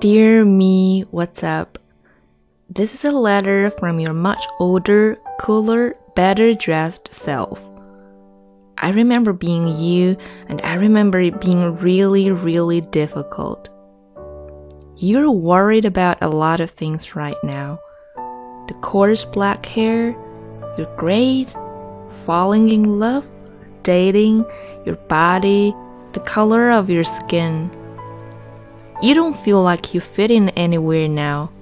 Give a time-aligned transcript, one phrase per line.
[0.00, 1.76] Dear me, what's up?
[2.70, 7.60] This is a letter from your much older, cooler, better dressed self.
[8.76, 13.70] I remember being you, and I remember it being really, really difficult.
[14.98, 17.80] You're worried about a lot of things right now
[18.68, 20.10] the coarse black hair,
[20.78, 21.56] your grades,
[22.24, 23.28] falling in love,
[23.82, 24.44] dating,
[24.86, 25.74] your body,
[26.12, 27.68] the color of your skin.
[29.00, 31.52] You don't feel like you fit in anywhere now.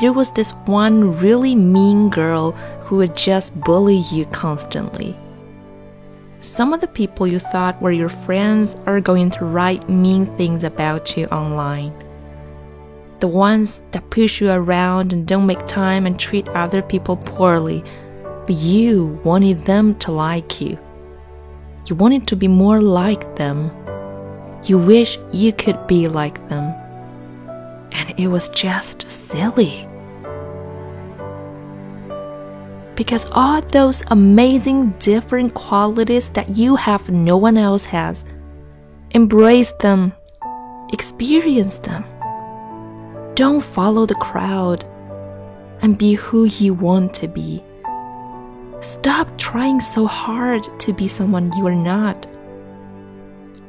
[0.00, 5.14] There was this one really mean girl who would just bully you constantly.
[6.40, 10.64] Some of the people you thought were your friends are going to write mean things
[10.64, 11.92] about you online.
[13.20, 17.84] The ones that push you around and don't make time and treat other people poorly,
[18.46, 20.78] but you wanted them to like you.
[21.84, 23.70] You wanted to be more like them.
[24.64, 26.74] You wish you could be like them.
[27.92, 29.86] And it was just silly.
[32.94, 38.24] Because all those amazing different qualities that you have no one else has,
[39.12, 40.12] embrace them,
[40.92, 42.04] experience them.
[43.34, 44.84] Don't follow the crowd
[45.80, 47.62] and be who you want to be.
[48.80, 52.26] Stop trying so hard to be someone you are not.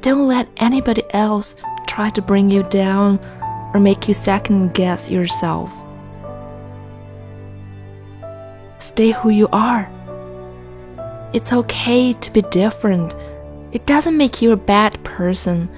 [0.00, 1.54] Don't let anybody else
[1.86, 3.18] try to bring you down
[3.74, 5.72] or make you second guess yourself.
[8.78, 9.90] Stay who you are.
[11.32, 13.14] It's okay to be different.
[13.72, 15.68] It doesn't make you a bad person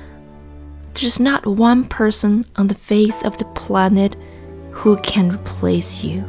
[0.95, 4.15] there's not one person on the face of the planet
[4.73, 6.23] who can replace you.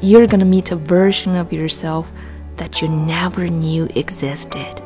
[0.00, 2.12] You're gonna meet a version of yourself
[2.56, 4.81] that you never knew existed.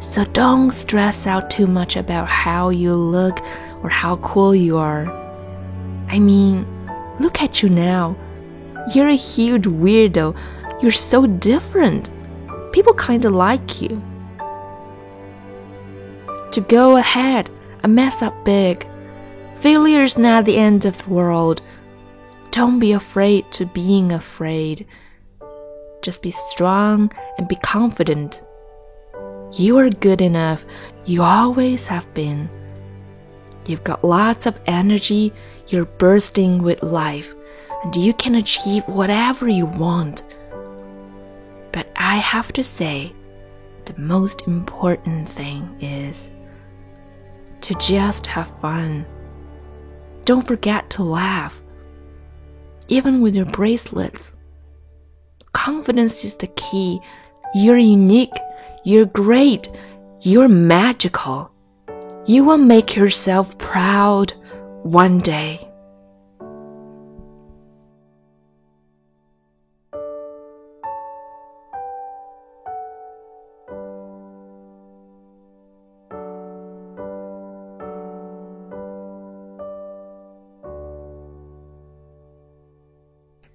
[0.00, 3.38] So don't stress out too much about how you look
[3.82, 5.06] or how cool you are.
[6.08, 6.66] I mean,
[7.20, 8.16] look at you now.
[8.94, 10.36] You're a huge weirdo.
[10.82, 12.10] You're so different.
[12.72, 14.02] People kinda like you
[16.52, 17.50] to go ahead
[17.82, 18.86] and mess up big.
[19.54, 21.62] Failure's not the end of the world.
[22.50, 24.86] Don't be afraid to being afraid.
[26.02, 28.42] Just be strong and be confident.
[29.52, 30.64] You are good enough.
[31.04, 32.48] You always have been.
[33.66, 35.32] You've got lots of energy.
[35.68, 37.34] You're bursting with life.
[37.82, 40.22] And you can achieve whatever you want.
[41.72, 43.12] But I have to say,
[43.86, 46.30] the most important thing is
[47.62, 49.06] to just have fun.
[50.24, 51.60] Don't forget to laugh,
[52.88, 54.36] even with your bracelets.
[55.52, 57.00] Confidence is the key.
[57.54, 58.36] You're unique,
[58.83, 59.69] you're great,
[60.21, 61.49] you're magical.
[62.25, 64.33] You will make yourself proud
[64.83, 65.59] one day.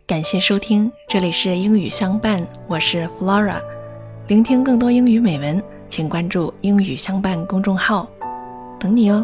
[0.06, 3.73] 感谢收听，这里是英语相伴，我是 Flora。
[4.27, 8.09] 聆听更多英语美文，请关注“英语相伴”公众号，
[8.79, 9.23] 等你哦。